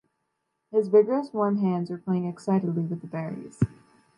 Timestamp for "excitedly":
2.25-2.81